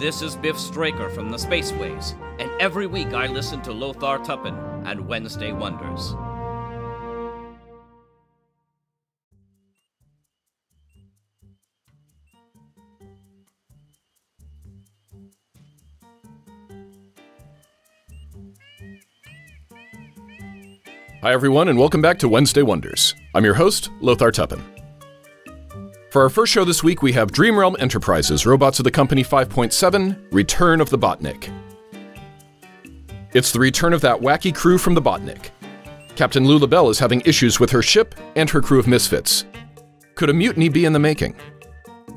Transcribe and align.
This 0.00 0.22
is 0.22 0.34
Biff 0.34 0.58
Straker 0.58 1.10
from 1.10 1.30
the 1.30 1.36
Spaceways, 1.36 2.18
and 2.40 2.50
every 2.58 2.86
week 2.86 3.08
I 3.08 3.26
listen 3.26 3.60
to 3.60 3.70
Lothar 3.70 4.18
Tuppen 4.24 4.56
and 4.86 5.06
Wednesday 5.06 5.52
Wonders. 5.52 6.14
Hi, 21.20 21.30
everyone, 21.34 21.68
and 21.68 21.78
welcome 21.78 22.00
back 22.00 22.18
to 22.20 22.28
Wednesday 22.30 22.62
Wonders. 22.62 23.14
I'm 23.34 23.44
your 23.44 23.52
host, 23.52 23.90
Lothar 24.00 24.32
Tuppen. 24.32 24.79
For 26.10 26.22
our 26.22 26.28
first 26.28 26.52
show 26.52 26.64
this 26.64 26.82
week, 26.82 27.02
we 27.02 27.12
have 27.12 27.30
Dreamrealm 27.30 27.80
Enterprises 27.80 28.42
Robotz 28.42 28.80
of 28.80 28.84
the 28.84 28.90
Company 28.90 29.22
5.7 29.22 30.32
Return 30.32 30.80
of 30.80 30.90
the 30.90 30.98
Botnik. 30.98 31.52
It's 33.32 33.52
the 33.52 33.60
return 33.60 33.92
of 33.92 34.00
that 34.00 34.20
wacky 34.20 34.52
crew 34.52 34.76
from 34.76 34.94
the 34.94 35.02
Botnik. 35.02 35.50
Captain 36.16 36.44
Lula 36.44 36.66
Bell 36.66 36.90
is 36.90 36.98
having 36.98 37.20
issues 37.20 37.60
with 37.60 37.70
her 37.70 37.80
ship 37.80 38.16
and 38.34 38.50
her 38.50 38.60
crew 38.60 38.80
of 38.80 38.88
misfits. 38.88 39.44
Could 40.16 40.30
a 40.30 40.34
mutiny 40.34 40.68
be 40.68 40.84
in 40.84 40.92
the 40.92 40.98
making? 40.98 41.36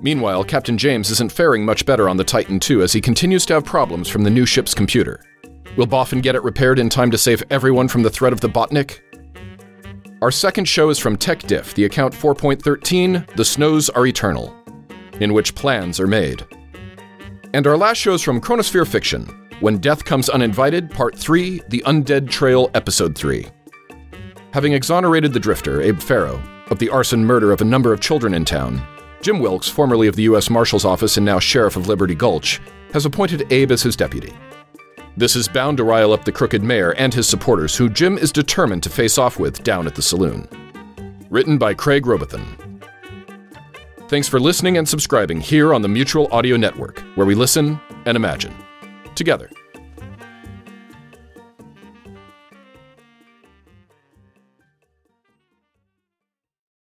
Meanwhile, 0.00 0.44
Captain 0.44 0.78
James 0.78 1.10
isn't 1.10 1.30
faring 1.30 1.62
much 1.62 1.84
better 1.84 2.08
on 2.08 2.16
the 2.16 2.24
Titan 2.24 2.60
II 2.66 2.82
as 2.82 2.94
he 2.94 3.00
continues 3.02 3.44
to 3.44 3.52
have 3.52 3.64
problems 3.66 4.08
from 4.08 4.24
the 4.24 4.30
new 4.30 4.46
ship's 4.46 4.72
computer. 4.72 5.22
Will 5.76 5.86
Boffin 5.86 6.22
get 6.22 6.34
it 6.34 6.42
repaired 6.42 6.78
in 6.78 6.88
time 6.88 7.10
to 7.10 7.18
save 7.18 7.42
everyone 7.50 7.88
from 7.88 8.02
the 8.02 8.10
threat 8.10 8.32
of 8.32 8.40
the 8.40 8.48
Botnik? 8.48 9.00
Our 10.22 10.30
second 10.30 10.66
show 10.66 10.88
is 10.88 11.00
from 11.00 11.16
TechDiff, 11.16 11.74
the 11.74 11.84
account 11.84 12.14
4.13, 12.14 13.34
The 13.34 13.44
Snows 13.44 13.90
Are 13.90 14.06
Eternal, 14.06 14.54
in 15.18 15.32
which 15.32 15.56
plans 15.56 15.98
are 15.98 16.06
made. 16.06 16.46
And 17.52 17.66
our 17.66 17.76
last 17.76 17.98
show 17.98 18.14
is 18.14 18.22
from 18.22 18.40
Chronosphere 18.40 18.86
Fiction, 18.86 19.26
When 19.58 19.78
Death 19.78 20.04
Comes 20.04 20.28
Uninvited, 20.28 20.92
Part 20.92 21.18
3, 21.18 21.62
The 21.70 21.82
Undead 21.86 22.30
Trail, 22.30 22.70
Episode 22.74 23.18
3. 23.18 23.48
Having 24.52 24.74
exonerated 24.74 25.32
the 25.32 25.40
drifter, 25.40 25.82
Abe 25.82 25.98
Farrow, 25.98 26.40
of 26.68 26.78
the 26.78 26.88
arson 26.88 27.24
murder 27.24 27.50
of 27.50 27.60
a 27.60 27.64
number 27.64 27.92
of 27.92 27.98
children 27.98 28.32
in 28.32 28.44
town, 28.44 28.80
Jim 29.22 29.40
Wilkes, 29.40 29.68
formerly 29.68 30.06
of 30.06 30.14
the 30.14 30.22
U.S. 30.22 30.48
Marshal's 30.48 30.84
Office 30.84 31.16
and 31.16 31.26
now 31.26 31.40
Sheriff 31.40 31.74
of 31.74 31.88
Liberty 31.88 32.14
Gulch, 32.14 32.60
has 32.92 33.04
appointed 33.04 33.52
Abe 33.52 33.72
as 33.72 33.82
his 33.82 33.96
deputy. 33.96 34.32
This 35.16 35.36
is 35.36 35.46
bound 35.46 35.76
to 35.76 35.84
rile 35.84 36.12
up 36.12 36.24
the 36.24 36.32
crooked 36.32 36.62
mayor 36.62 36.92
and 36.92 37.12
his 37.12 37.28
supporters, 37.28 37.76
who 37.76 37.90
Jim 37.90 38.16
is 38.16 38.32
determined 38.32 38.82
to 38.84 38.90
face 38.90 39.18
off 39.18 39.38
with 39.38 39.62
down 39.62 39.86
at 39.86 39.94
the 39.94 40.02
saloon. 40.02 40.48
Written 41.28 41.58
by 41.58 41.74
Craig 41.74 42.04
Robothan. 42.04 42.46
Thanks 44.08 44.28
for 44.28 44.40
listening 44.40 44.78
and 44.78 44.88
subscribing 44.88 45.40
here 45.40 45.74
on 45.74 45.82
the 45.82 45.88
Mutual 45.88 46.28
Audio 46.32 46.56
Network, 46.56 47.00
where 47.14 47.26
we 47.26 47.34
listen 47.34 47.78
and 48.06 48.16
imagine 48.16 48.54
together. 49.14 49.50